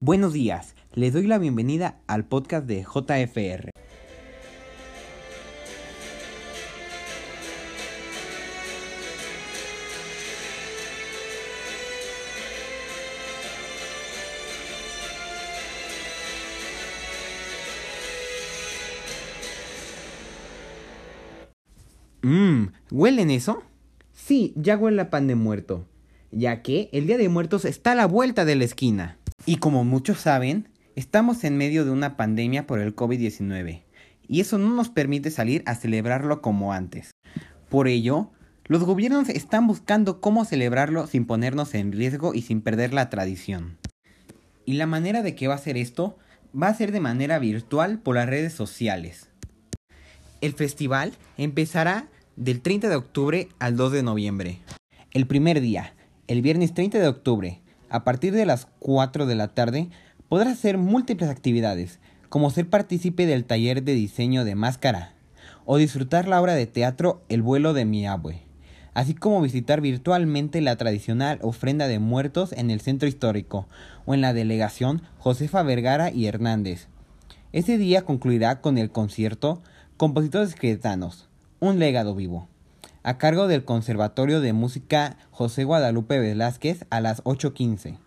Buenos 0.00 0.32
días, 0.32 0.76
les 0.92 1.12
doy 1.12 1.26
la 1.26 1.38
bienvenida 1.38 1.98
al 2.06 2.24
podcast 2.24 2.68
de 2.68 2.84
JFR. 2.84 3.70
Mmm, 22.22 22.66
¿huelen 22.92 23.32
eso? 23.32 23.64
Sí, 24.12 24.52
ya 24.54 24.76
huele 24.76 25.02
a 25.02 25.10
pan 25.10 25.26
de 25.26 25.34
muerto, 25.34 25.88
ya 26.30 26.62
que 26.62 26.88
el 26.92 27.08
Día 27.08 27.18
de 27.18 27.28
Muertos 27.28 27.64
está 27.64 27.92
a 27.92 27.94
la 27.96 28.06
vuelta 28.06 28.44
de 28.44 28.54
la 28.54 28.64
esquina. 28.64 29.17
Y 29.48 29.56
como 29.56 29.82
muchos 29.82 30.18
saben, 30.18 30.68
estamos 30.94 31.42
en 31.42 31.56
medio 31.56 31.86
de 31.86 31.90
una 31.90 32.18
pandemia 32.18 32.66
por 32.66 32.80
el 32.80 32.94
COVID-19, 32.94 33.80
y 34.28 34.40
eso 34.40 34.58
no 34.58 34.68
nos 34.74 34.90
permite 34.90 35.30
salir 35.30 35.62
a 35.64 35.74
celebrarlo 35.74 36.42
como 36.42 36.74
antes. 36.74 37.12
Por 37.70 37.88
ello, 37.88 38.30
los 38.66 38.84
gobiernos 38.84 39.30
están 39.30 39.66
buscando 39.66 40.20
cómo 40.20 40.44
celebrarlo 40.44 41.06
sin 41.06 41.24
ponernos 41.24 41.72
en 41.72 41.92
riesgo 41.92 42.34
y 42.34 42.42
sin 42.42 42.60
perder 42.60 42.92
la 42.92 43.08
tradición. 43.08 43.78
Y 44.66 44.74
la 44.74 44.84
manera 44.84 45.22
de 45.22 45.34
que 45.34 45.48
va 45.48 45.54
a 45.54 45.58
ser 45.58 45.78
esto 45.78 46.18
va 46.54 46.68
a 46.68 46.74
ser 46.74 46.92
de 46.92 47.00
manera 47.00 47.38
virtual 47.38 48.00
por 48.00 48.16
las 48.16 48.28
redes 48.28 48.52
sociales. 48.52 49.30
El 50.42 50.52
festival 50.52 51.14
empezará 51.38 52.06
del 52.36 52.60
30 52.60 52.90
de 52.90 52.96
octubre 52.96 53.48
al 53.60 53.78
2 53.78 53.92
de 53.92 54.02
noviembre. 54.02 54.58
El 55.12 55.26
primer 55.26 55.62
día, 55.62 55.94
el 56.26 56.42
viernes 56.42 56.74
30 56.74 56.98
de 56.98 57.08
octubre, 57.08 57.62
a 57.90 58.04
partir 58.04 58.34
de 58.34 58.46
las 58.46 58.66
4 58.78 59.26
de 59.26 59.34
la 59.34 59.48
tarde, 59.48 59.90
podrás 60.28 60.54
hacer 60.54 60.78
múltiples 60.78 61.30
actividades, 61.30 61.98
como 62.28 62.50
ser 62.50 62.68
partícipe 62.68 63.26
del 63.26 63.44
taller 63.44 63.82
de 63.82 63.94
diseño 63.94 64.44
de 64.44 64.54
máscara, 64.54 65.14
o 65.64 65.76
disfrutar 65.76 66.28
la 66.28 66.40
obra 66.40 66.54
de 66.54 66.66
teatro 66.66 67.22
El 67.28 67.42
vuelo 67.42 67.72
de 67.72 67.84
mi 67.84 68.06
abue, 68.06 68.42
así 68.94 69.14
como 69.14 69.40
visitar 69.40 69.80
virtualmente 69.80 70.60
la 70.60 70.76
tradicional 70.76 71.38
ofrenda 71.42 71.88
de 71.88 71.98
muertos 71.98 72.52
en 72.52 72.70
el 72.70 72.80
centro 72.80 73.08
histórico 73.08 73.68
o 74.06 74.14
en 74.14 74.20
la 74.20 74.32
delegación 74.32 75.02
Josefa 75.18 75.62
Vergara 75.62 76.10
y 76.10 76.26
Hernández. 76.26 76.88
Ese 77.52 77.78
día 77.78 78.02
concluirá 78.02 78.60
con 78.60 78.76
el 78.76 78.90
concierto 78.90 79.62
Compositores 79.96 80.54
Cretanos, 80.54 81.28
un 81.60 81.78
legado 81.78 82.14
vivo, 82.14 82.48
a 83.02 83.18
cargo 83.18 83.46
del 83.46 83.64
Conservatorio 83.64 84.40
de 84.40 84.52
Música 84.52 85.16
José 85.30 85.64
Guadalupe 85.64 86.18
Velázquez 86.18 86.84
a 86.90 87.00
las 87.00 87.22
8.15, 87.24 87.98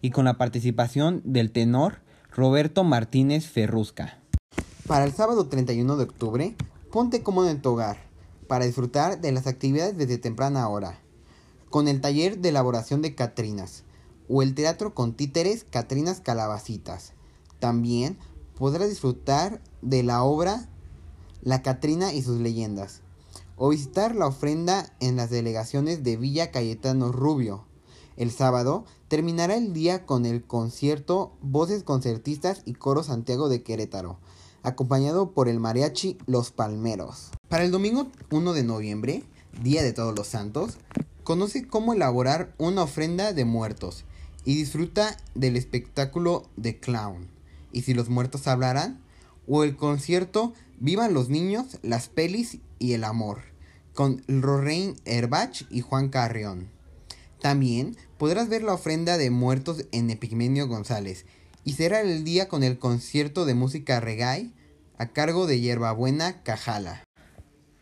y 0.00 0.10
con 0.10 0.24
la 0.24 0.38
participación 0.38 1.22
del 1.24 1.52
tenor 1.52 2.00
Roberto 2.30 2.84
Martínez 2.84 3.46
Ferrusca. 3.46 4.18
Para 4.86 5.04
el 5.04 5.12
sábado 5.12 5.46
31 5.46 5.96
de 5.96 6.04
octubre, 6.04 6.56
ponte 6.90 7.22
cómodo 7.22 7.50
en 7.50 7.62
tu 7.62 7.70
hogar, 7.70 7.98
para 8.48 8.64
disfrutar 8.64 9.20
de 9.20 9.32
las 9.32 9.46
actividades 9.46 9.96
desde 9.96 10.18
temprana 10.18 10.68
hora, 10.68 10.98
con 11.70 11.88
el 11.88 12.00
taller 12.00 12.38
de 12.38 12.48
elaboración 12.48 13.02
de 13.02 13.14
Catrinas, 13.14 13.84
o 14.28 14.42
el 14.42 14.54
teatro 14.54 14.94
con 14.94 15.14
títeres 15.14 15.64
Catrinas 15.70 16.20
Calabacitas. 16.20 17.12
También 17.58 18.18
podrás 18.58 18.88
disfrutar 18.88 19.60
de 19.82 20.02
la 20.02 20.22
obra 20.22 20.68
la 21.42 21.62
Catrina 21.62 22.12
y 22.12 22.22
sus 22.22 22.40
leyendas, 22.40 23.01
o 23.64 23.68
visitar 23.68 24.16
la 24.16 24.26
ofrenda 24.26 24.92
en 24.98 25.14
las 25.14 25.30
delegaciones 25.30 26.02
de 26.02 26.16
Villa 26.16 26.50
Cayetano 26.50 27.12
Rubio. 27.12 27.64
El 28.16 28.32
sábado 28.32 28.84
terminará 29.06 29.54
el 29.54 29.72
día 29.72 30.04
con 30.04 30.26
el 30.26 30.42
concierto 30.42 31.36
Voces 31.42 31.84
Concertistas 31.84 32.62
y 32.64 32.72
Coro 32.72 33.04
Santiago 33.04 33.48
de 33.48 33.62
Querétaro, 33.62 34.18
acompañado 34.64 35.30
por 35.30 35.48
el 35.48 35.60
mariachi 35.60 36.18
Los 36.26 36.50
Palmeros. 36.50 37.30
Para 37.48 37.62
el 37.62 37.70
domingo 37.70 38.08
1 38.32 38.52
de 38.52 38.64
noviembre, 38.64 39.22
Día 39.62 39.84
de 39.84 39.92
Todos 39.92 40.18
los 40.18 40.26
Santos, 40.26 40.78
conoce 41.22 41.64
cómo 41.64 41.92
elaborar 41.92 42.56
una 42.58 42.82
ofrenda 42.82 43.32
de 43.32 43.44
muertos 43.44 44.02
y 44.44 44.56
disfruta 44.56 45.16
del 45.36 45.56
espectáculo 45.56 46.48
de 46.56 46.80
clown. 46.80 47.28
¿Y 47.70 47.82
si 47.82 47.94
los 47.94 48.08
muertos 48.08 48.48
hablaran? 48.48 49.00
O 49.46 49.62
el 49.62 49.76
concierto 49.76 50.52
Vivan 50.84 51.14
los 51.14 51.28
niños, 51.28 51.78
las 51.82 52.08
pelis 52.08 52.58
y 52.80 52.94
el 52.94 53.04
amor, 53.04 53.51
con 53.94 54.22
Lorraine 54.26 54.94
Herbach 55.04 55.64
y 55.70 55.80
Juan 55.80 56.08
Carrión. 56.08 56.68
También 57.40 57.96
podrás 58.18 58.48
ver 58.48 58.62
la 58.62 58.74
ofrenda 58.74 59.18
de 59.18 59.30
muertos 59.30 59.86
en 59.92 60.10
Epigmenio 60.10 60.68
González 60.68 61.26
y 61.64 61.72
será 61.72 62.00
el 62.00 62.24
día 62.24 62.48
con 62.48 62.62
el 62.62 62.78
concierto 62.78 63.44
de 63.44 63.54
música 63.54 64.00
reggae 64.00 64.50
a 64.98 65.08
cargo 65.08 65.46
de 65.46 65.60
Hierbabuena 65.60 66.42
Cajala. 66.42 67.04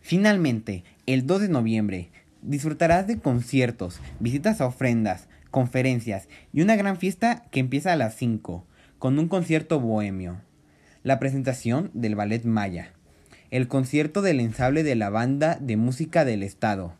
Finalmente, 0.00 0.84
el 1.06 1.26
2 1.26 1.42
de 1.42 1.48
noviembre, 1.48 2.10
disfrutarás 2.42 3.06
de 3.06 3.18
conciertos, 3.18 4.00
visitas 4.20 4.60
a 4.60 4.66
ofrendas, 4.66 5.28
conferencias 5.50 6.28
y 6.52 6.62
una 6.62 6.76
gran 6.76 6.98
fiesta 6.98 7.44
que 7.50 7.60
empieza 7.60 7.92
a 7.92 7.96
las 7.96 8.16
5, 8.16 8.66
con 8.98 9.18
un 9.18 9.28
concierto 9.28 9.80
bohemio 9.80 10.40
la 11.04 11.18
presentación 11.18 11.90
del 11.92 12.16
Ballet 12.16 12.44
Maya, 12.46 12.94
el 13.54 13.68
concierto 13.68 14.20
del 14.20 14.40
ensable 14.40 14.82
de 14.82 14.96
la 14.96 15.10
Banda 15.10 15.58
de 15.60 15.76
Música 15.76 16.24
del 16.24 16.42
Estado 16.42 16.92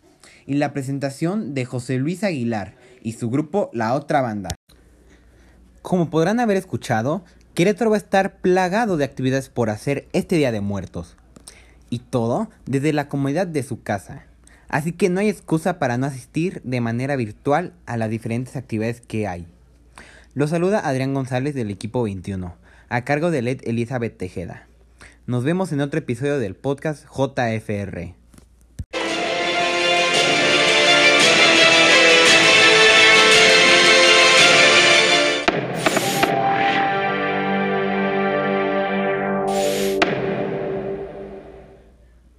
y 0.46 0.54
la 0.54 0.72
presentación 0.72 1.52
de 1.52 1.64
José 1.64 1.98
Luis 1.98 2.22
Aguilar 2.22 2.76
y 3.02 3.14
su 3.14 3.28
grupo 3.28 3.70
La 3.72 3.92
Otra 3.92 4.20
Banda. 4.20 4.54
Como 5.82 6.10
podrán 6.10 6.38
haber 6.38 6.56
escuchado, 6.56 7.24
Querétaro 7.54 7.90
va 7.90 7.96
a 7.96 7.98
estar 7.98 8.36
plagado 8.36 8.96
de 8.96 9.04
actividades 9.04 9.48
por 9.48 9.68
hacer 9.68 10.06
este 10.12 10.36
Día 10.36 10.52
de 10.52 10.60
Muertos. 10.60 11.16
Y 11.90 11.98
todo 11.98 12.48
desde 12.66 12.92
la 12.92 13.08
comodidad 13.08 13.48
de 13.48 13.64
su 13.64 13.82
casa. 13.82 14.24
Así 14.68 14.92
que 14.92 15.08
no 15.08 15.18
hay 15.18 15.30
excusa 15.30 15.80
para 15.80 15.98
no 15.98 16.06
asistir 16.06 16.62
de 16.62 16.80
manera 16.80 17.16
virtual 17.16 17.72
a 17.84 17.96
las 17.96 18.10
diferentes 18.10 18.54
actividades 18.54 19.00
que 19.00 19.26
hay. 19.26 19.48
Los 20.34 20.50
saluda 20.50 20.78
Adrián 20.78 21.14
González 21.14 21.56
del 21.56 21.72
equipo 21.72 22.04
21 22.04 22.54
a 22.90 23.04
cargo 23.04 23.32
de 23.32 23.42
Led 23.42 23.60
Elizabeth 23.64 24.16
Tejeda. 24.16 24.68
Nos 25.26 25.42
vemos 25.42 25.72
en 25.72 25.80
otro 25.80 26.00
episodio 26.00 26.38
del 26.38 26.54
podcast 26.54 27.06
JFR. 27.06 28.23